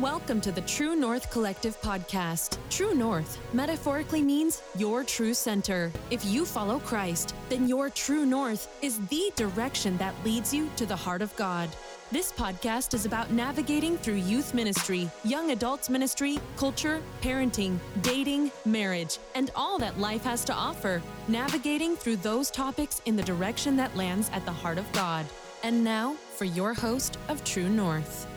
[0.00, 2.58] Welcome to the True North Collective podcast.
[2.70, 5.90] True North metaphorically means your true center.
[6.12, 10.86] If you follow Christ, then your true north is the direction that leads you to
[10.86, 11.68] the heart of God.
[12.12, 19.18] This podcast is about navigating through youth ministry, young adults ministry, culture, parenting, dating, marriage,
[19.34, 21.02] and all that life has to offer.
[21.26, 25.26] Navigating through those topics in the direction that lands at the heart of God.
[25.64, 28.28] And now for your host of True North.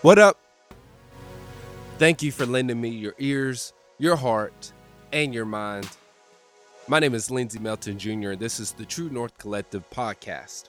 [0.00, 0.37] What up?
[1.98, 4.72] Thank you for lending me your ears, your heart,
[5.12, 5.88] and your mind.
[6.86, 10.66] My name is Lindsey Melton Jr., and this is the True North Collective podcast.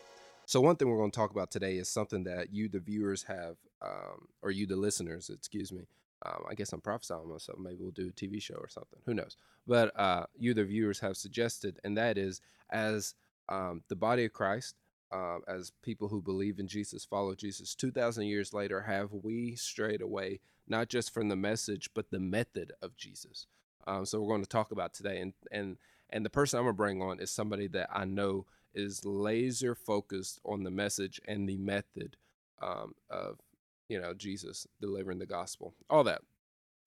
[0.47, 3.21] So, one thing we're going to talk about today is something that you, the viewers,
[3.21, 5.83] have, um, or you, the listeners, excuse me.
[6.25, 7.59] Um, I guess I'm prophesying myself.
[7.59, 8.99] Maybe we'll do a TV show or something.
[9.05, 9.37] Who knows?
[9.67, 13.13] But uh, you, the viewers, have suggested, and that is as
[13.49, 14.73] um, the body of Christ,
[15.11, 20.01] uh, as people who believe in Jesus, follow Jesus, 2,000 years later, have we strayed
[20.01, 23.47] away, not just from the message, but the method of Jesus?
[23.87, 25.19] Um, so, we're going to talk about today.
[25.19, 25.77] And, and,
[26.09, 29.75] and the person I'm going to bring on is somebody that I know is laser
[29.75, 32.17] focused on the message and the method
[32.61, 33.39] um, of
[33.87, 36.21] you know Jesus delivering the gospel, all that.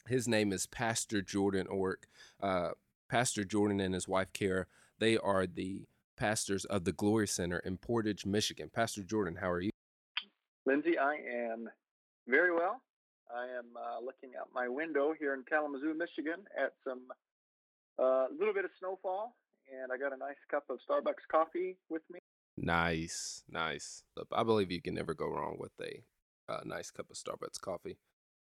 [0.08, 2.04] His name is Pastor Jordan Orick.
[2.40, 2.70] Uh,
[3.08, 4.66] Pastor Jordan and his wife Kara,
[4.98, 5.82] they are the
[6.22, 8.70] pastors of the Glory Center in Portage, Michigan.
[8.72, 9.70] Pastor Jordan, how are you?
[10.66, 11.16] Lindsey, I
[11.50, 11.68] am
[12.28, 12.80] very well.
[13.34, 17.00] I am uh, looking out my window here in Kalamazoo, Michigan, at some
[17.98, 19.34] a uh, little bit of snowfall
[19.72, 22.20] and I got a nice cup of Starbucks coffee with me.
[22.56, 24.04] Nice, nice.
[24.32, 26.04] I believe you can never go wrong with a
[26.52, 27.98] uh, nice cup of Starbucks coffee.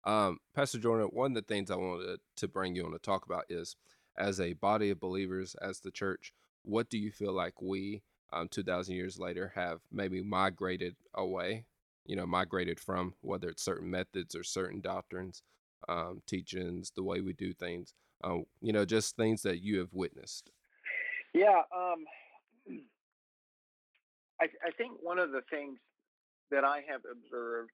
[0.04, 3.26] Um, Pastor Jordan, one of the things I wanted to bring you on to talk
[3.26, 3.74] about is
[4.16, 6.32] as a body of believers, as the church,
[6.64, 11.64] what do you feel like we, um, 2,000 years later, have maybe migrated away,
[12.04, 15.42] you know, migrated from, whether it's certain methods or certain doctrines,
[15.88, 19.92] um, teachings, the way we do things, um, you know, just things that you have
[19.92, 20.50] witnessed?
[21.34, 22.04] Yeah, um,
[24.40, 25.78] I, I think one of the things
[26.50, 27.70] that I have observed,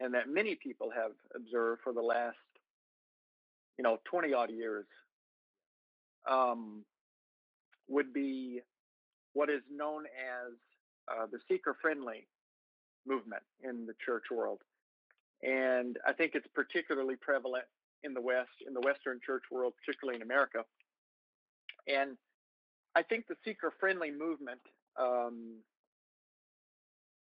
[0.00, 2.36] and that many people have observed for the last,
[3.78, 4.86] you know, twenty odd years,
[6.28, 6.84] um,
[7.88, 8.60] would be
[9.32, 10.52] what is known as
[11.10, 12.26] uh, the seeker-friendly
[13.06, 14.60] movement in the church world,
[15.42, 17.66] and I think it's particularly prevalent
[18.02, 20.64] in the West, in the Western church world, particularly in America,
[21.86, 22.16] and
[22.94, 24.60] I think the seeker friendly movement
[24.98, 25.56] um,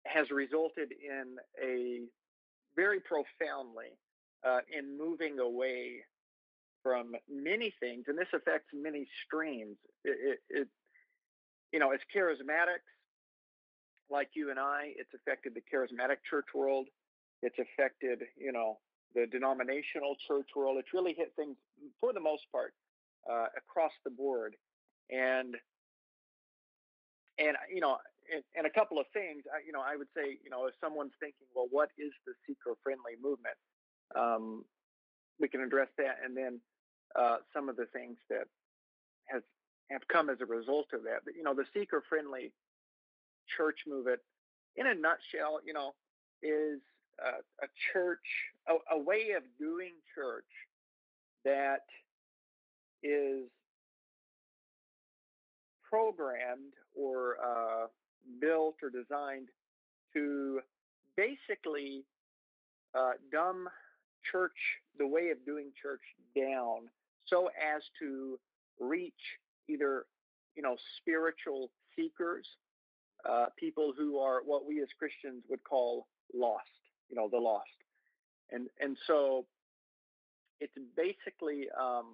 [0.05, 2.01] has resulted in a
[2.77, 3.97] very profoundly
[4.47, 6.05] uh, in moving away
[6.83, 9.77] from many things, and this affects many streams.
[10.05, 10.69] It, it, it,
[11.73, 12.89] you know, as charismatics,
[14.11, 16.89] like you and I, it's affected the charismatic church world.
[17.43, 18.79] It's affected, you know,
[19.15, 20.79] the denominational church world.
[20.79, 21.57] It's really hit things
[22.01, 22.75] for the most part
[23.29, 24.57] uh, across the board
[25.11, 25.57] and
[27.39, 27.97] and you know
[28.33, 30.75] and, and, a couple of things I, you know i would say you know if
[30.81, 33.57] someone's thinking well what is the seeker friendly movement
[34.17, 34.65] um,
[35.39, 36.61] we can address that and then
[37.19, 38.47] uh, some of the things that
[39.27, 39.43] has
[39.91, 41.21] have come as a result of that.
[41.25, 42.53] But you know the seeker friendly
[43.57, 44.21] church movement
[44.77, 45.95] in a nutshell you know
[46.43, 46.81] is
[47.19, 48.19] a, a church
[48.69, 50.45] a, a way of doing church
[51.45, 51.85] that
[53.03, 53.49] is
[55.89, 57.87] programmed or uh,
[58.41, 59.49] built or designed
[60.15, 60.61] to
[61.17, 62.05] basically
[62.95, 63.69] uh, dumb
[64.31, 64.57] church,
[64.99, 66.03] the way of doing church
[66.35, 66.89] down
[67.27, 68.39] so as to
[68.79, 69.13] reach
[69.69, 70.07] either,
[70.57, 72.47] you know, spiritual seekers,
[73.29, 76.65] uh, people who are what we as Christians would call lost,
[77.09, 77.69] you know, the lost.
[78.51, 79.47] And, and so
[80.61, 82.07] it's basically um,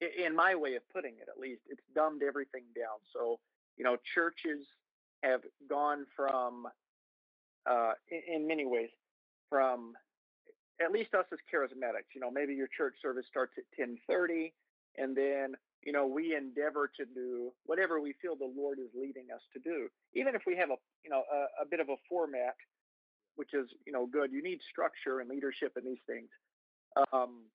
[0.00, 2.98] in my way of putting it, at least, it's dumbed everything down.
[3.12, 3.38] So,
[3.76, 4.66] you know, churches
[5.22, 6.66] have gone from,
[7.70, 8.90] uh, in, in many ways,
[9.48, 9.92] from
[10.80, 12.14] at least us as charismatics.
[12.14, 14.52] You know, maybe your church service starts at 10:30,
[14.96, 19.30] and then you know we endeavor to do whatever we feel the Lord is leading
[19.34, 21.96] us to do, even if we have a you know a, a bit of a
[22.08, 22.56] format,
[23.36, 24.32] which is you know good.
[24.32, 26.28] You need structure and leadership in these things.
[27.12, 27.46] Um,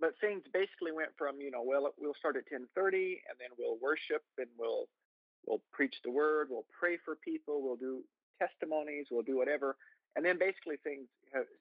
[0.00, 3.78] but things basically went from you know well we'll start at 10:30 and then we'll
[3.80, 4.86] worship and we'll
[5.46, 8.02] we'll preach the word, we'll pray for people, we'll do
[8.38, 9.76] testimonies, we'll do whatever,
[10.16, 11.08] and then basically things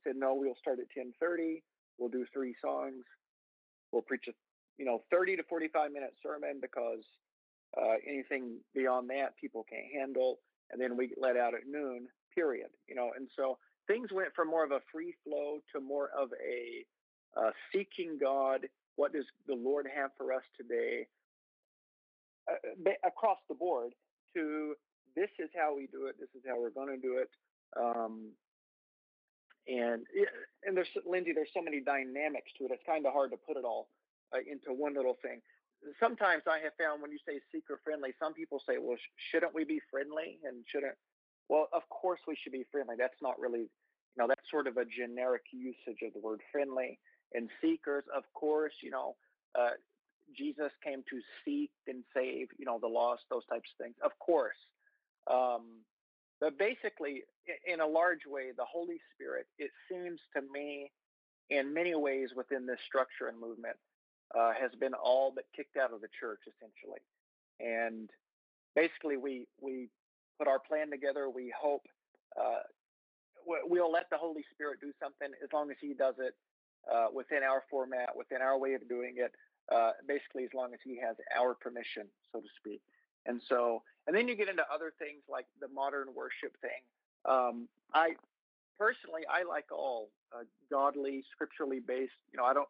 [0.03, 1.62] said no, we'll start at 10:30,
[1.98, 3.03] we'll do three songs,
[3.92, 4.33] we'll preach a
[4.77, 7.03] you know 30 to 45 minute sermon because
[7.77, 10.39] uh, anything beyond that people can't handle,
[10.71, 12.69] and then we let out at noon period.
[12.88, 13.57] You know, and so
[13.88, 16.86] things went from more of a free flow to more of a
[17.39, 18.68] uh, seeking God.
[18.95, 21.07] What does the Lord have for us today?
[22.50, 23.94] Uh, across the board,
[24.33, 24.75] to
[25.15, 26.15] this is how we do it.
[26.19, 27.30] This is how we're going to do it.
[27.80, 28.32] Um,
[29.68, 30.04] and
[30.66, 32.72] and there's Lindsay, there's so many dynamics to it.
[32.72, 33.88] It's kind of hard to put it all
[34.34, 35.42] uh, into one little thing.
[36.00, 39.54] Sometimes I have found when you say seeker friendly, some people say, well, sh- shouldn't
[39.54, 40.94] we be friendly and shouldn't?
[41.50, 42.96] Well, of course we should be friendly.
[42.98, 47.00] That's not really, you know, that's sort of a generic usage of the word friendly.
[47.34, 49.16] And seekers, of course, you know,
[49.58, 49.72] uh,
[50.38, 53.96] Jesus came to seek and save, you know, the lost, those types of things.
[54.04, 54.56] Of course.
[55.30, 55.82] Um,
[56.42, 57.22] but basically,
[57.72, 60.92] in a large way, the Holy Spirit, it seems to me,
[61.52, 63.78] in many ways within this structure and movement,
[64.34, 67.00] uh, has been all but kicked out of the church, essentially.
[67.60, 68.10] And
[68.76, 69.90] basically, we we
[70.40, 71.30] put our plan together.
[71.30, 71.84] We hope
[72.36, 72.66] uh,
[73.46, 76.34] we'll let the Holy Spirit do something as long as He does it
[76.92, 79.32] uh, within our format, within our way of doing it.
[79.72, 82.82] Uh, basically, as long as He has our permission, so to speak.
[83.26, 86.82] And so, and then you get into other things like the modern worship thing.
[87.26, 88.16] Um, I
[88.80, 92.18] personally, I like all uh, godly, scripturally based.
[92.32, 92.68] You know, I don't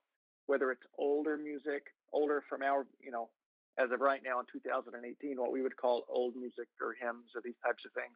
[0.47, 3.29] whether it's older music, older from our, you know,
[3.77, 7.41] as of right now in 2018, what we would call old music or hymns or
[7.41, 8.15] these types of things.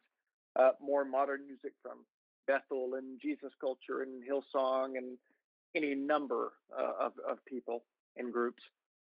[0.54, 2.04] Uh, more modern music from
[2.46, 5.16] Bethel and Jesus Culture and Hillsong and
[5.74, 7.84] any number uh, of, of people
[8.16, 8.62] and groups.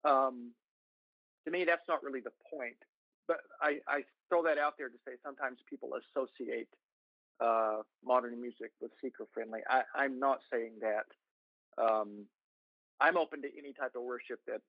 [0.03, 0.51] Um,
[1.45, 2.77] to me, that's not really the point
[3.27, 6.69] but I, I throw that out there to say sometimes people associate
[7.39, 9.59] uh, modern music with seeker friendly.
[9.69, 11.05] I, am not saying that.
[11.81, 12.25] Um,
[13.01, 14.61] I'm open to any type of worship that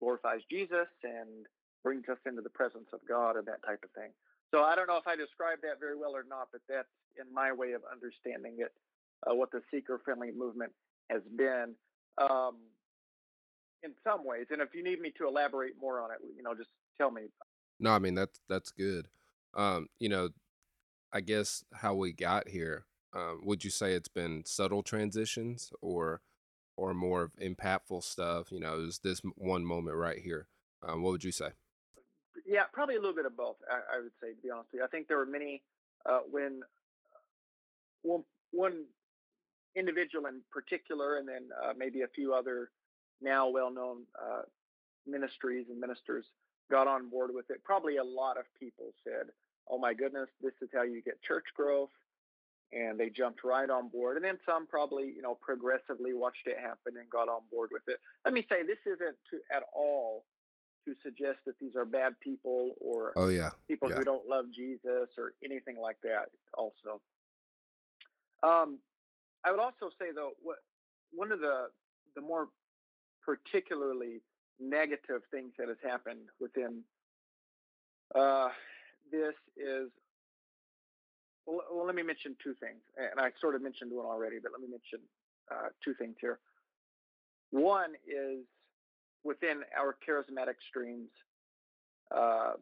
[0.00, 1.46] glorifies Jesus and
[1.82, 4.10] brings us into the presence of God and that type of thing.
[4.50, 6.88] So I don't know if I described that very well or not, but that's
[7.20, 8.72] in my way of understanding it,
[9.26, 10.72] uh, what the seeker friendly movement
[11.10, 11.74] has been.
[12.16, 12.56] Um,
[13.82, 16.54] in some ways, and if you need me to elaborate more on it, you know,
[16.54, 17.24] just tell me.
[17.78, 19.08] No, I mean that's that's good.
[19.54, 20.30] Um, you know,
[21.12, 22.86] I guess how we got here.
[23.12, 26.20] Um, would you say it's been subtle transitions or
[26.76, 28.50] or more of impactful stuff?
[28.50, 30.48] You know, is this one moment right here?
[30.82, 31.50] Um, what would you say?
[32.46, 33.56] Yeah, probably a little bit of both.
[33.70, 35.62] I, I would say, to be honest with you, I think there were many
[36.04, 36.62] uh, when
[38.02, 38.84] one one
[39.76, 42.70] individual in particular, and then uh, maybe a few other
[43.20, 44.42] now well-known uh,
[45.06, 46.26] ministries and ministers
[46.70, 47.62] got on board with it.
[47.64, 49.30] Probably a lot of people said,
[49.68, 51.90] "Oh my goodness, this is how you get church growth,"
[52.72, 54.16] and they jumped right on board.
[54.16, 57.82] And then some probably, you know, progressively watched it happen and got on board with
[57.88, 57.98] it.
[58.24, 60.24] Let me say, this isn't to, at all
[60.84, 63.96] to suggest that these are bad people or oh yeah people yeah.
[63.96, 66.30] who don't love Jesus or anything like that.
[66.52, 67.00] Also,
[68.42, 68.78] um,
[69.44, 70.58] I would also say though, what
[71.12, 71.68] one of the
[72.14, 72.48] the more
[73.24, 74.20] particularly
[74.60, 76.82] negative things that has happened within
[78.14, 78.48] uh,
[79.10, 79.90] this is
[81.46, 84.52] well, well, let me mention two things and i sort of mentioned one already but
[84.52, 85.00] let me mention
[85.50, 86.38] uh, two things here.
[87.50, 88.44] One is
[89.22, 91.10] within our charismatic streams
[92.14, 92.52] uh,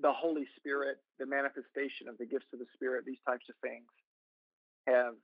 [0.00, 3.86] the holy spirit the manifestation of the gifts of the spirit these types of things
[4.86, 5.14] have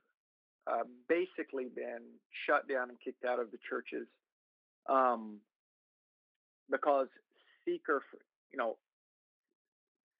[0.66, 2.02] uh, basically been
[2.47, 4.06] shut down and kicked out of the churches
[4.89, 5.39] um,
[6.71, 7.09] because
[7.65, 8.03] seeker,
[8.53, 8.77] you know,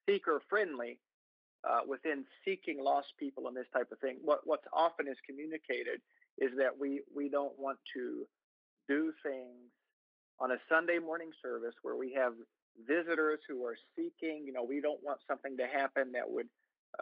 [0.07, 0.99] seeker friendly
[1.67, 4.17] uh, within seeking lost people and this type of thing.
[4.21, 6.01] What what's often is communicated
[6.37, 8.25] is that we we don't want to
[8.87, 9.71] do things
[10.39, 12.33] on a Sunday morning service where we have
[12.87, 14.43] visitors who are seeking.
[14.45, 16.47] You know, we don't want something to happen that would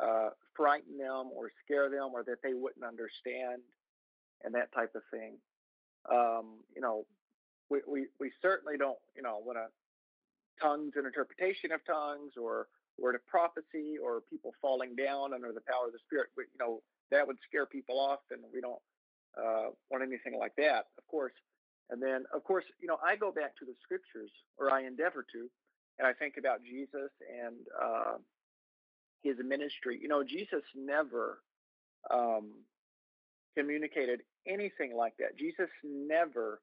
[0.02, 3.62] uh, frighten them or scare them or that they wouldn't understand
[4.44, 5.38] and that type of thing.
[6.12, 7.06] Um, you know,
[7.72, 9.68] we, we, we certainly don't, you know, want to
[10.62, 12.68] tongues and interpretation of tongues or
[13.00, 16.28] word of prophecy or people falling down under the power of the Spirit.
[16.36, 18.82] We, you know, that would scare people off, and we don't
[19.40, 21.34] uh, want anything like that, of course.
[21.90, 25.26] And then, of course, you know, I go back to the scriptures, or I endeavor
[25.34, 25.50] to,
[26.00, 28.18] and I think about Jesus and uh,
[29.24, 30.00] his ministry.
[30.02, 31.40] You know, Jesus never
[32.10, 32.52] um,
[33.58, 35.38] communicated anything like that.
[35.38, 36.62] Jesus never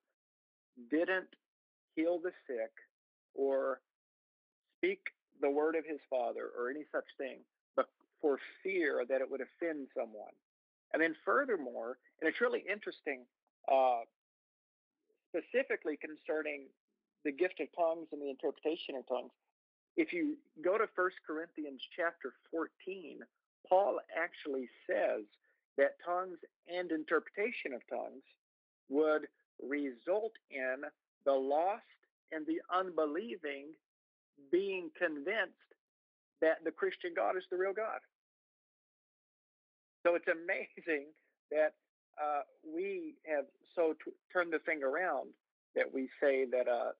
[0.90, 1.28] didn't
[1.94, 2.70] heal the sick
[3.34, 3.80] or
[4.78, 5.00] speak
[5.40, 7.38] the word of his father or any such thing,
[7.76, 7.88] but
[8.20, 10.34] for fear that it would offend someone.
[10.92, 13.24] And then, furthermore, and it's really interesting,
[13.70, 14.00] uh,
[15.28, 16.62] specifically concerning
[17.24, 19.32] the gift of tongues and the interpretation of tongues.
[19.96, 23.18] If you go to First Corinthians chapter 14,
[23.68, 25.24] Paul actually says
[25.76, 28.22] that tongues and interpretation of tongues
[28.88, 29.26] would
[29.62, 30.82] result in
[31.24, 31.82] the lost
[32.32, 33.72] and the unbelieving
[34.50, 35.54] being convinced
[36.40, 37.98] that the Christian God is the real God.
[40.06, 41.06] So it's amazing
[41.50, 41.74] that
[42.22, 45.30] uh, we have so t- turned the thing around
[45.76, 46.90] that we say that uh,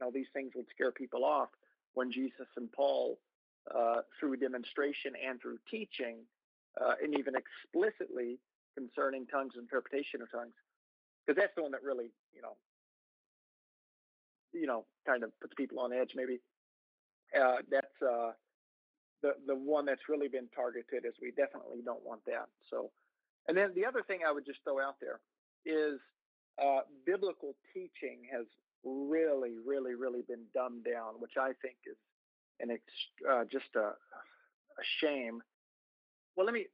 [0.00, 1.48] you know these things would scare people off
[1.94, 3.18] when Jesus and Paul,
[3.74, 6.18] uh, through demonstration and through teaching,
[6.80, 8.38] uh, and even explicitly
[8.76, 10.54] concerning tongues, interpretation of tongues,
[11.28, 12.56] because that's the one that really you know
[14.54, 16.40] you know kind of puts people on edge maybe.
[17.36, 18.32] Uh, that's uh,
[19.22, 22.48] the the one that's really been targeted is we definitely don't want that.
[22.70, 22.90] So,
[23.46, 25.20] and then the other thing I would just throw out there
[25.66, 26.00] is
[26.56, 28.46] uh, biblical teaching has
[28.82, 31.98] really, really, really been dumbed down, which I think is
[32.60, 35.42] an ex- uh, just a, a shame.
[36.34, 36.66] Well, let me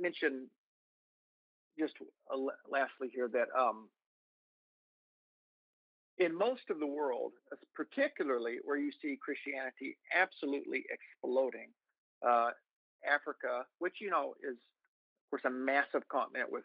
[0.00, 0.48] mention
[1.78, 1.94] just
[2.70, 3.88] lastly here that um,
[6.18, 7.32] in most of the world,
[7.74, 11.68] particularly where you see Christianity absolutely exploding,
[12.26, 12.50] uh,
[13.06, 16.64] Africa, which you know is of course a massive continent with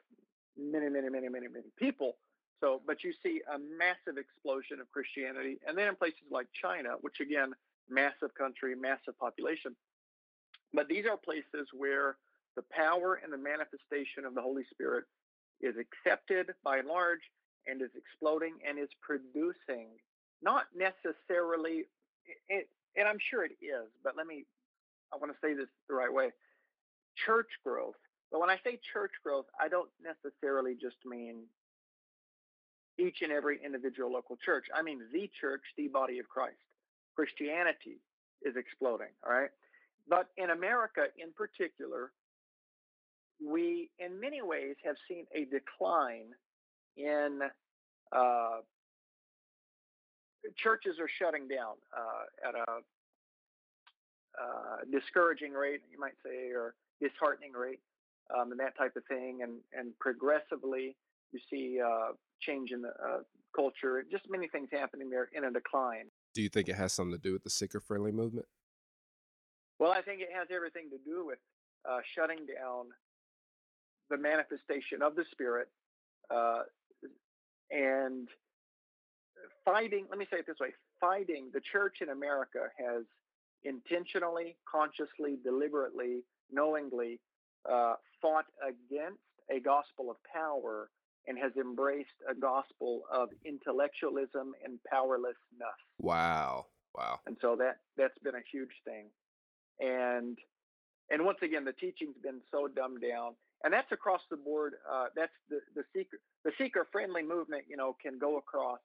[0.57, 2.17] many, many, many, many, many people.
[2.61, 6.89] So, but you see a massive explosion of Christianity, and then in places like China,
[7.01, 7.53] which again,
[7.89, 9.75] massive country, massive population.
[10.73, 12.17] But these are places where
[12.55, 15.05] the power and the manifestation of the Holy Spirit
[15.61, 17.21] is accepted by and large
[17.67, 19.87] and is exploding and is producing
[20.41, 21.85] not necessarily
[22.49, 24.45] and i'm sure it is but let me
[25.13, 26.29] i want to say this the right way
[27.25, 27.99] church growth.
[28.31, 31.43] But when i say church growth i don't necessarily just mean
[32.97, 34.65] each and every individual local church.
[34.75, 36.57] I mean the church the body of christ.
[37.15, 37.99] Christianity
[38.41, 39.51] is exploding all right?
[40.07, 42.11] But in america in particular
[43.43, 46.29] we in many ways have seen a decline
[46.97, 47.39] in
[48.11, 48.59] uh,
[50.57, 52.71] churches are shutting down uh, at a
[54.41, 57.79] uh, discouraging rate, you might say, or disheartening rate,
[58.35, 59.39] um, and that type of thing.
[59.43, 60.95] And and progressively,
[61.31, 63.19] you see uh, change in the uh,
[63.55, 64.03] culture.
[64.09, 66.05] Just many things happening there in a decline.
[66.33, 68.47] Do you think it has something to do with the seeker friendly movement?
[69.79, 71.39] Well, I think it has everything to do with
[71.89, 72.85] uh, shutting down
[74.11, 75.67] the manifestation of the Spirit,
[76.29, 76.63] uh,
[77.71, 78.27] and
[79.65, 83.03] fighting, let me say it this way fighting, the church in America has
[83.63, 87.19] intentionally, consciously, deliberately, knowingly
[87.69, 90.89] uh, fought against a gospel of power
[91.27, 95.79] and has embraced a gospel of intellectualism and powerlessness.
[95.99, 96.67] Wow.
[96.95, 97.19] Wow.
[97.25, 99.05] And so that that's been a huge thing.
[99.79, 100.37] And
[101.09, 104.73] and once again, the teaching's been so dumbed down and that's across the board.
[104.89, 107.63] Uh, that's the the seeker the seeker friendly movement.
[107.67, 108.79] You know, can go across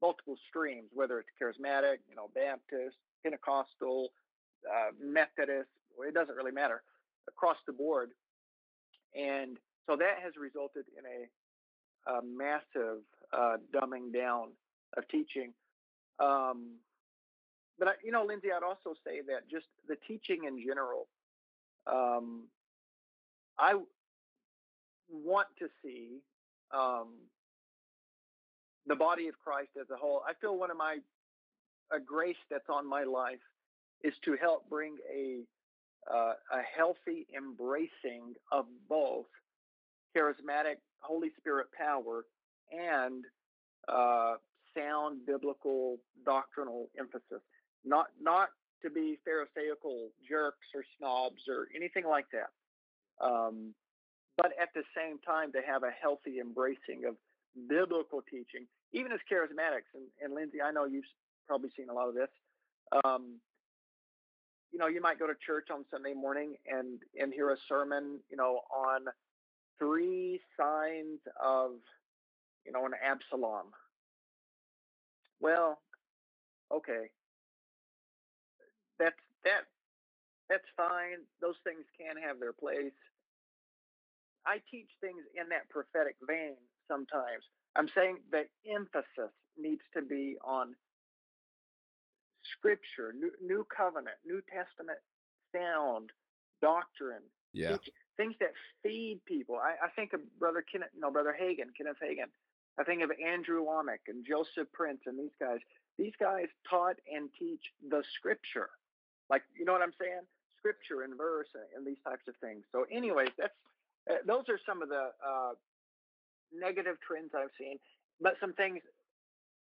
[0.00, 4.10] multiple streams, whether it's charismatic, you know, Baptist, Pentecostal,
[4.68, 5.68] uh, Methodist.
[6.00, 6.82] It doesn't really matter
[7.28, 8.10] across the board,
[9.14, 14.50] and so that has resulted in a, a massive uh, dumbing down
[14.96, 15.52] of teaching.
[16.20, 16.76] Um,
[17.78, 21.08] but I, you know, Lindsay, I'd also say that just the teaching in general.
[21.86, 22.44] Um,
[23.58, 23.74] I
[25.10, 26.20] want to see
[26.72, 27.14] um,
[28.86, 30.22] the body of Christ as a whole.
[30.28, 30.98] I feel one of my
[31.90, 33.40] a grace that's on my life
[34.04, 35.40] is to help bring a
[36.12, 39.26] uh, a healthy embracing of both
[40.16, 42.24] charismatic Holy Spirit power
[42.72, 43.24] and
[43.88, 44.34] uh,
[44.76, 47.42] sound biblical doctrinal emphasis.
[47.84, 48.48] Not not
[48.82, 52.50] to be pharisaical jerks or snobs or anything like that.
[53.24, 53.74] Um,
[54.38, 57.16] but at the same time to have a healthy embracing of
[57.68, 59.90] biblical teaching, even as charismatics.
[59.94, 61.04] And, and Lindsay, I know you've
[61.46, 62.30] probably seen a lot of this.
[63.04, 63.40] Um,
[64.72, 68.20] you know, you might go to church on Sunday morning and and hear a sermon,
[68.30, 69.06] you know, on
[69.78, 71.72] three signs of,
[72.64, 73.66] you know, an Absalom.
[75.40, 75.78] Well,
[76.72, 77.10] okay,
[78.98, 79.64] that's that
[80.48, 81.24] that's fine.
[81.40, 82.92] Those things can have their place.
[84.48, 86.56] I teach things in that prophetic vein
[86.88, 87.44] sometimes.
[87.76, 90.74] I'm saying the emphasis needs to be on
[92.56, 94.98] scripture, new, new covenant, New Testament
[95.52, 96.10] sound,
[96.62, 97.76] doctrine, yeah.
[98.16, 99.56] things that feed people.
[99.56, 102.32] I, I think of Brother Kenneth, no, Brother Hagin, Kenneth Hagin.
[102.80, 105.58] I think of Andrew Wommack and Joseph Prince and these guys.
[105.98, 108.70] These guys taught and teach the scripture.
[109.28, 110.22] Like, you know what I'm saying?
[110.58, 112.64] scripture and verse and these types of things.
[112.72, 113.54] So, anyways, that's
[114.26, 115.52] those are some of the uh,
[116.52, 117.78] negative trends I've seen.
[118.20, 118.80] But some things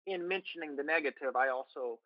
[0.07, 1.99] in mentioning the negative, I also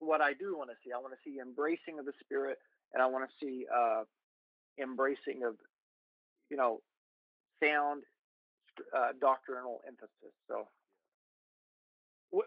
[0.00, 0.92] what I do want to see.
[0.92, 2.58] I want to see embracing of the spirit,
[2.92, 4.04] and I want to see uh,
[4.82, 5.56] embracing of
[6.50, 6.80] you know
[7.62, 8.02] sound
[8.96, 10.34] uh, doctrinal emphasis.
[10.48, 10.66] So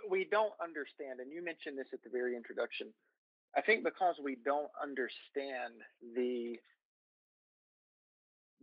[0.10, 2.88] we don't understand, and you mentioned this at the very introduction.
[3.56, 6.58] I think because we don't understand the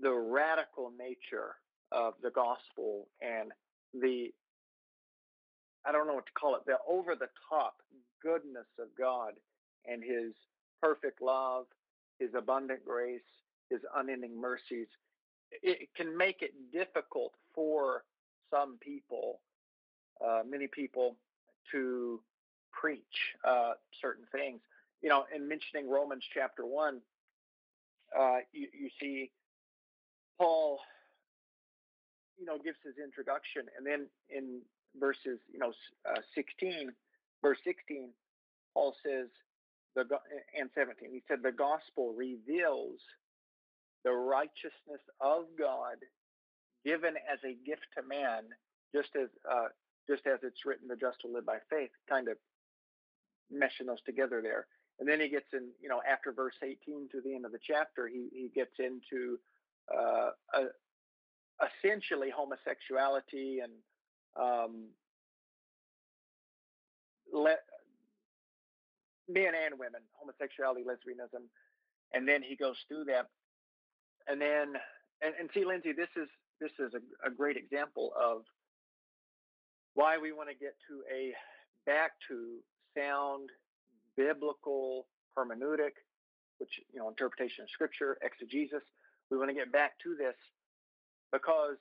[0.00, 1.56] the radical nature
[1.92, 3.52] of the gospel and
[3.94, 4.32] the
[5.84, 7.76] I don't know what to call it, the over the top
[8.22, 9.32] goodness of God
[9.90, 10.34] and his
[10.82, 11.66] perfect love,
[12.18, 13.20] his abundant grace,
[13.70, 14.88] his unending mercies,
[15.50, 18.04] it can make it difficult for
[18.50, 19.40] some people,
[20.24, 21.16] uh, many people,
[21.72, 22.20] to
[22.72, 23.00] preach
[23.44, 24.60] uh, certain things.
[25.02, 27.00] You know, in mentioning Romans chapter one,
[28.18, 29.30] uh, you, you see
[30.40, 30.80] Paul,
[32.38, 34.60] you know, gives his introduction, and then in
[34.98, 35.72] verses, you know,
[36.08, 36.90] uh, 16,
[37.42, 38.08] verse 16,
[38.72, 39.28] Paul says,
[39.94, 40.06] the
[40.58, 43.00] and 17, he said, the gospel reveals
[44.02, 45.98] the righteousness of God
[46.86, 48.44] given as a gift to man,
[48.94, 49.68] just as uh,
[50.08, 52.38] just as it's written, the just will live by faith, kind of
[53.52, 54.66] meshing those together there.
[54.98, 57.60] And then he gets in, you know, after verse 18 to the end of the
[57.62, 59.38] chapter, he, he gets into
[59.96, 60.62] uh, a,
[61.84, 63.72] essentially homosexuality and
[64.40, 64.88] um,
[67.32, 67.64] le-
[69.28, 71.44] men and women, homosexuality, lesbianism,
[72.14, 73.26] and then he goes through that,
[74.28, 74.74] and then
[75.22, 76.28] and, and see, Lindsay, this is
[76.60, 78.42] this is a, a great example of
[79.94, 81.32] why we want to get to a
[81.86, 82.58] back to
[82.96, 83.50] sound
[84.16, 85.06] biblical
[85.36, 85.96] hermeneutic,
[86.58, 88.82] which you know interpretation of scripture, exegesis.
[89.30, 90.34] We want to get back to this
[91.32, 91.76] because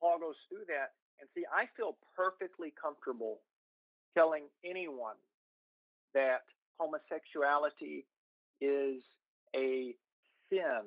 [0.00, 3.40] Paul goes through that and see, I feel perfectly comfortable
[4.16, 5.16] telling anyone
[6.14, 6.42] that
[6.78, 8.06] homosexuality
[8.60, 9.02] is
[9.56, 9.94] a
[10.50, 10.82] sin.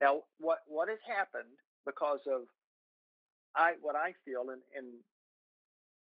[0.00, 2.42] Now, what what has happened because of
[3.56, 4.86] I what I feel and, and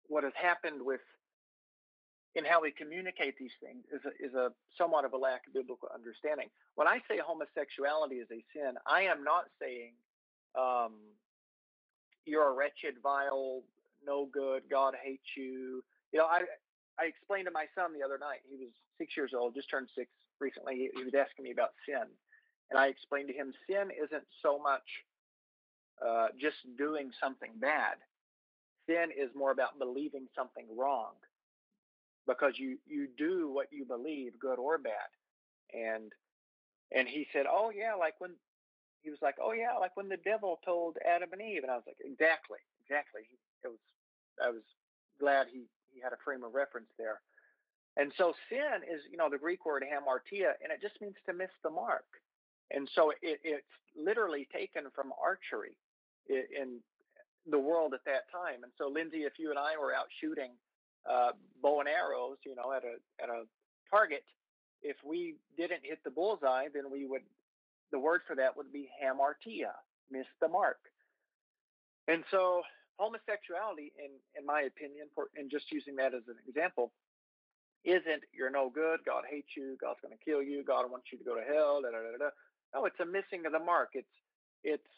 [0.09, 1.01] what has happened with
[2.35, 5.55] in how we communicate these things is a, is a somewhat of a lack of
[5.55, 6.49] biblical understanding.
[6.77, 9.95] When I say homosexuality is a sin, I am not saying
[10.59, 10.95] um,
[12.25, 13.63] you're a wretched, vile,
[14.05, 15.83] no good, God hates you.
[16.13, 16.43] You know, I
[16.99, 18.41] I explained to my son the other night.
[18.49, 20.77] He was six years old, just turned six recently.
[20.77, 22.07] He, he was asking me about sin,
[22.71, 24.87] and I explained to him sin isn't so much
[26.05, 27.97] uh, just doing something bad.
[28.87, 31.13] Sin is more about believing something wrong,
[32.31, 35.11] because you you do what you believe, good or bad,
[35.75, 36.13] and
[36.93, 38.33] and he said, oh yeah, like when
[39.03, 41.77] he was like, "Oh yeah, like when the devil told Adam and Eve," and I
[41.77, 43.23] was like, "Exactly, exactly."
[43.65, 43.81] It was,
[44.43, 44.63] I was
[45.19, 47.21] glad he he had a frame of reference there.
[47.97, 51.33] And so sin is, you know, the Greek word hamartia, and it just means to
[51.33, 52.07] miss the mark.
[52.71, 55.77] And so it, it's literally taken from archery
[56.29, 56.79] in
[57.51, 58.63] the world at that time.
[58.63, 60.53] And so, Lindsay, if you and I were out shooting
[61.09, 61.33] uh,
[61.63, 63.45] bow and arrows, you know, at a at a
[63.91, 64.25] target,
[64.83, 67.23] if we didn't hit the bullseye, then we would
[67.93, 69.73] the word for that would be hamartia,
[70.11, 70.79] miss the mark.
[72.09, 72.63] And so
[72.99, 76.93] homosexuality, in in my opinion, for, and just using that as an example,
[77.85, 81.19] isn't you're no good, God hates you, God's going to kill you, God wants you
[81.19, 81.83] to go to hell.
[81.83, 82.31] Da, da, da, da.
[82.75, 83.91] No, it's a missing of the mark.
[83.95, 84.15] It's
[84.63, 84.91] it's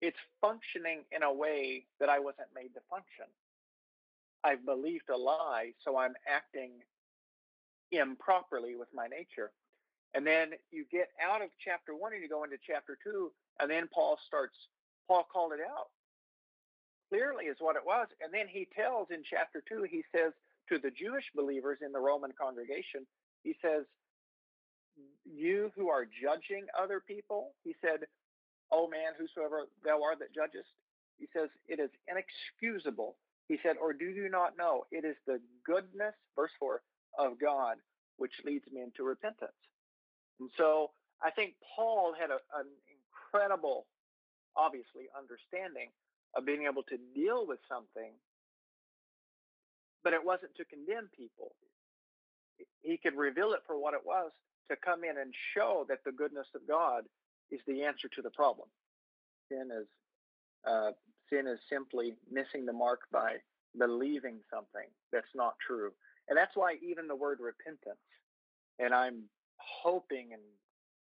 [0.00, 3.26] it's functioning in a way that I wasn't made to function.
[4.44, 6.70] I've believed a lie, so I'm acting
[7.92, 9.52] improperly with my nature.
[10.14, 13.70] And then you get out of chapter one and you go into chapter two, and
[13.70, 14.56] then Paul starts,
[15.08, 15.88] Paul called it out
[17.12, 18.08] clearly is what it was.
[18.24, 20.32] And then he tells in chapter two, he says
[20.70, 23.04] to the Jewish believers in the Roman congregation,
[23.44, 23.84] he says,
[25.24, 28.08] You who are judging other people, he said,
[28.70, 30.72] Oh man, whosoever thou art that judgest,
[31.18, 33.14] he says, it is inexcusable.
[33.48, 34.84] He said, Or do you not know?
[34.90, 36.80] It is the goodness, verse 4,
[37.18, 37.76] of God
[38.16, 39.58] which leads men to repentance.
[40.40, 40.90] And so
[41.22, 43.86] I think Paul had a, an incredible,
[44.56, 45.90] obviously, understanding
[46.36, 48.12] of being able to deal with something,
[50.04, 51.54] but it wasn't to condemn people.
[52.80, 54.30] He could reveal it for what it was
[54.70, 57.04] to come in and show that the goodness of God
[57.50, 58.68] is the answer to the problem.
[59.48, 59.86] Sin is
[60.66, 60.92] uh,
[61.32, 63.36] sin is simply missing the mark by
[63.78, 65.92] believing something that's not true,
[66.28, 68.04] and that's why even the word repentance,
[68.78, 69.22] and I'm
[69.56, 70.42] hoping and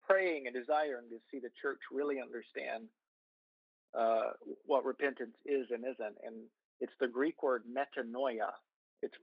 [0.07, 2.85] praying and desiring to see the church really understand
[3.99, 4.31] uh,
[4.67, 6.17] what repentance is and isn't.
[6.25, 6.37] And
[6.81, 8.51] it's the Greek word metanoia.
[9.03, 9.15] It's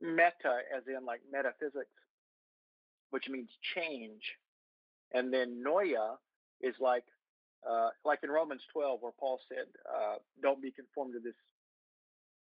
[0.00, 1.94] meta as in like metaphysics,
[3.10, 4.22] which means change.
[5.12, 6.16] And then noia
[6.60, 7.04] is like
[7.68, 11.34] uh, like in Romans 12, where Paul said, uh, "Don't be conformed to this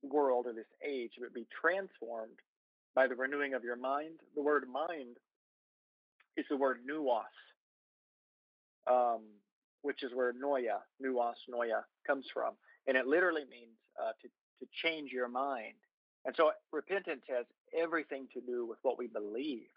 [0.02, 2.38] world or this age, but be transformed
[2.94, 5.16] by the renewing of your mind." The word "mind"
[6.36, 7.22] is the word "nuos,"
[8.86, 9.22] um,
[9.82, 12.54] which is where noia, nuos, noia comes from,
[12.86, 14.28] and it literally means uh, to
[14.60, 15.74] to change your mind.
[16.24, 19.70] And so repentance has everything to do with what we believe.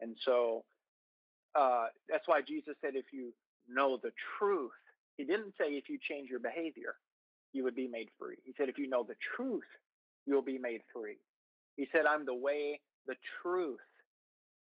[0.00, 0.64] And so
[1.54, 3.32] uh, that's why Jesus said, if you
[3.68, 4.72] know the truth,
[5.16, 6.96] he didn't say if you change your behavior,
[7.52, 8.36] you would be made free.
[8.44, 9.68] He said, if you know the truth,
[10.26, 11.18] you'll be made free.
[11.76, 13.80] He said, I'm the way, the truth.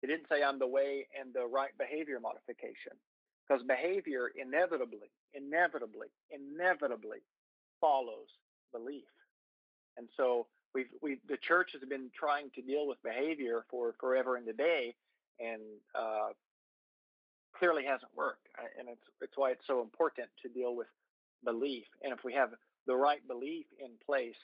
[0.02, 2.94] He didn't say I'm the way and the right behavior modification
[3.48, 7.20] because behavior inevitably, inevitably, inevitably
[7.82, 8.28] follows
[8.72, 9.10] belief.
[9.98, 14.38] And so we've we the church has been trying to deal with behavior for forever
[14.38, 14.96] and a day,
[15.40, 15.62] and
[15.96, 16.30] uh,
[17.58, 18.48] clearly hasn't worked.
[18.78, 20.88] And it's it's why it's so important to deal with
[21.44, 21.86] belief.
[22.04, 22.52] And if we have
[22.88, 24.40] the right belief in place,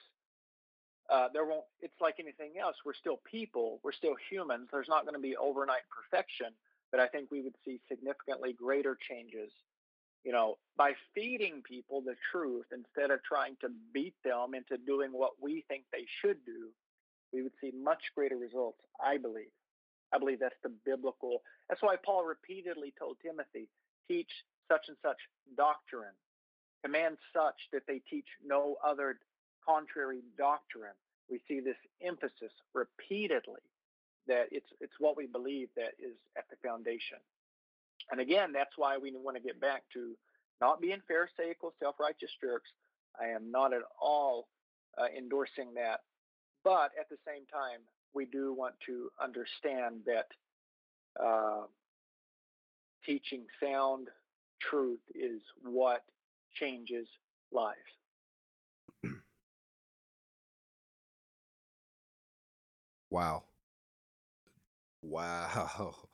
[1.09, 1.65] uh, there won't.
[1.81, 2.75] It's like anything else.
[2.85, 3.79] We're still people.
[3.83, 4.69] We're still humans.
[4.71, 6.47] There's not going to be overnight perfection,
[6.91, 9.51] but I think we would see significantly greater changes
[10.25, 15.11] you know, by feeding people the truth instead of trying to beat them into doing
[15.11, 16.69] what we think they should do,
[17.31, 19.53] we would see much greater results, I believe.
[20.13, 21.41] I believe that's the biblical.
[21.69, 23.67] That's why Paul repeatedly told Timothy,
[24.07, 24.29] teach
[24.69, 25.17] such and such
[25.57, 26.13] doctrine,
[26.83, 29.19] command such that they teach no other
[29.67, 30.95] contrary doctrine.
[31.29, 33.61] We see this emphasis repeatedly
[34.27, 37.17] that it's it's what we believe that is at the foundation.
[38.11, 40.15] And again, that's why we want to get back to
[40.61, 42.69] not being pharisaical, self-righteous jerks.
[43.19, 44.47] I am not at all
[44.97, 46.01] uh, endorsing that.
[46.63, 47.81] But at the same time,
[48.15, 50.27] we do want to understand that
[51.23, 51.63] uh,
[53.05, 54.09] teaching sound
[54.61, 56.03] truth is what
[56.53, 57.07] changes
[57.51, 57.79] lives.
[63.09, 63.45] Wow.
[65.01, 65.95] Wow.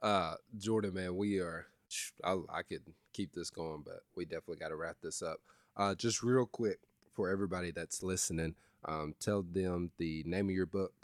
[0.00, 1.66] Uh, Jordan, man, we are.
[2.24, 5.40] I, I could keep this going, but we definitely got to wrap this up.
[5.76, 6.78] Uh, just real quick
[7.12, 10.94] for everybody that's listening, um, tell them the name of your book,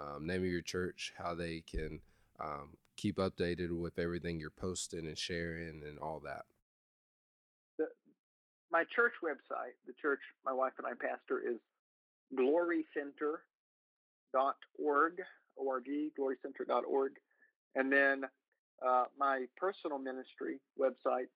[0.00, 2.00] um, name of your church, how they can
[2.40, 6.44] um, keep updated with everything you're posting and sharing and all that.
[7.78, 7.86] The,
[8.70, 11.58] my church website, the church my wife and I pastor, is
[12.38, 15.12] glorycenter.org,
[15.58, 17.12] O-R-G, glorycenter.org.
[17.74, 18.22] And then
[18.86, 21.28] uh, my personal ministry website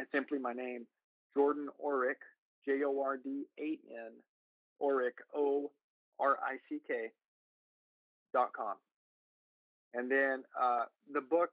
[0.00, 0.86] is simply my name,
[1.34, 2.20] Jordan Orick,
[2.64, 4.12] J O R D A N,
[4.82, 5.72] Orick, O
[6.18, 7.10] R I C K,
[8.56, 8.74] com.
[9.94, 11.50] And then uh, the book,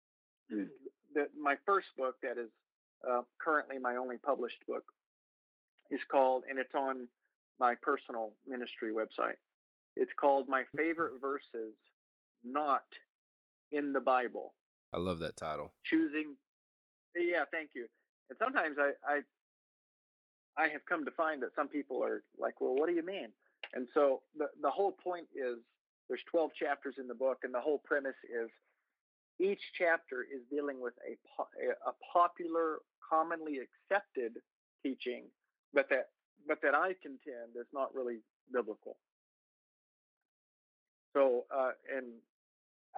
[0.50, 2.50] the, my first book that is
[3.08, 4.84] uh, currently my only published book,
[5.90, 7.06] is called, and it's on
[7.60, 9.36] my personal ministry website.
[9.94, 11.74] It's called My Favorite Verses,
[12.44, 12.84] Not
[13.72, 14.52] in the Bible.
[14.92, 15.72] I love that title.
[15.84, 16.34] Choosing,
[17.16, 17.86] yeah, thank you.
[18.28, 19.20] And sometimes I, I,
[20.62, 23.28] I have come to find that some people are like, well, what do you mean?
[23.74, 25.58] And so the the whole point is
[26.08, 28.50] there's 12 chapters in the book, and the whole premise is
[29.38, 31.16] each chapter is dealing with a
[31.88, 34.38] a popular, commonly accepted
[34.82, 35.24] teaching,
[35.74, 36.08] but that
[36.46, 38.18] but that I contend is not really
[38.52, 38.96] biblical.
[41.12, 42.06] So, uh, and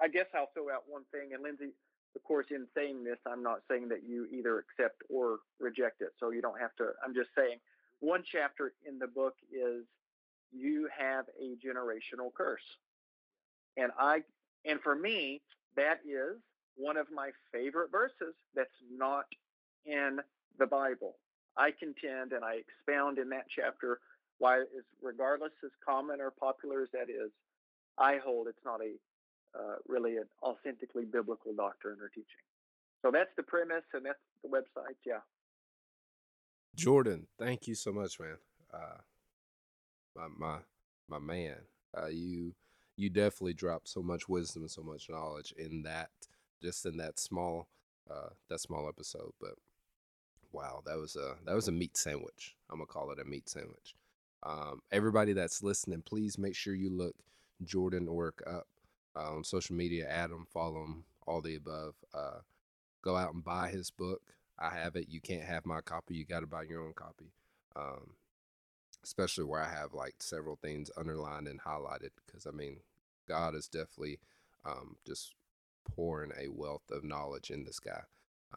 [0.01, 1.33] I guess I'll throw out one thing.
[1.33, 1.71] And Lindsay,
[2.15, 6.09] of course, in saying this, I'm not saying that you either accept or reject it.
[6.19, 6.89] So you don't have to.
[7.03, 7.59] I'm just saying
[7.99, 9.85] one chapter in the book is
[10.51, 12.63] you have a generational curse.
[13.79, 14.21] And I
[14.65, 15.41] and for me,
[15.75, 16.37] that is
[16.75, 19.25] one of my favorite verses that's not
[19.85, 20.19] in
[20.57, 21.15] the Bible.
[21.57, 23.99] I contend and I expound in that chapter
[24.37, 27.31] why is regardless as common or popular as that is,
[27.97, 28.93] I hold it's not a
[29.57, 32.45] uh, really an authentically biblical doctrine or teaching.
[33.01, 34.95] So that's the premise, and that's the website.
[35.05, 35.19] Yeah.
[36.75, 38.37] Jordan, thank you so much, man.
[38.73, 38.99] Uh,
[40.15, 40.57] my my
[41.09, 41.55] my man,
[41.97, 42.53] uh, you
[42.99, 46.09] you definitely dropped so much wisdom and so much knowledge in that
[46.61, 47.67] just in that small
[48.11, 49.31] uh, that small episode.
[49.41, 49.55] But
[50.51, 52.55] wow, that was a that was a meat sandwich.
[52.69, 53.95] I'm gonna call it a meat sandwich.
[54.43, 57.15] Um, everybody that's listening, please make sure you look
[57.63, 58.67] Jordan Orick up.
[59.15, 60.07] uh, on social media.
[60.09, 61.95] Add him, follow him, all the above.
[62.13, 62.39] Uh,
[63.03, 64.21] go out and buy his book.
[64.59, 65.07] I have it.
[65.09, 66.15] You can't have my copy.
[66.15, 67.33] You got to buy your own copy.
[67.75, 68.15] Um,
[69.03, 72.77] especially where I have like several things underlined and highlighted because I mean,
[73.29, 74.19] God is definitely
[74.65, 75.35] um, just
[75.95, 78.01] pouring a wealth of knowledge in this guy.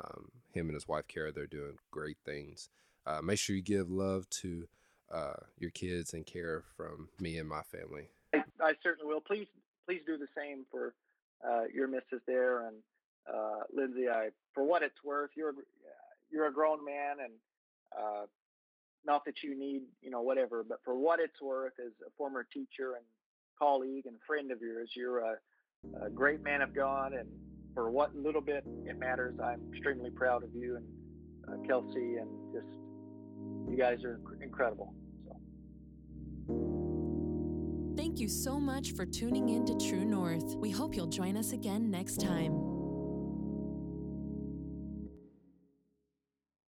[0.03, 2.71] Um, him and his wife Kara, they're doing great things.
[3.07, 4.67] Uh, make sure you give love to
[5.13, 8.09] uh, your kids and Kara from me and my family.
[8.35, 9.21] I, I, certainly will.
[9.21, 9.49] Please,
[9.87, 10.95] please do the same for
[11.47, 12.77] uh, your missus there and
[13.29, 14.09] uh, Lindsay.
[14.09, 15.53] I, for what it's worth, you're
[16.31, 17.33] you're a grown man, and
[17.99, 18.27] uh,
[19.05, 22.47] not that you need you know whatever, but for what it's worth, as a former
[22.51, 23.05] teacher and
[23.63, 25.37] colleague and friend of yours, you're a,
[26.05, 27.29] a great man of God, and
[27.75, 30.85] for what little bit it matters, I'm extremely proud of you and
[31.49, 32.67] uh, Kelsey, and just
[33.71, 34.93] you guys are incredible.
[37.97, 40.57] Thank you so much for tuning in to True North.
[40.57, 42.72] We hope you'll join us again next time.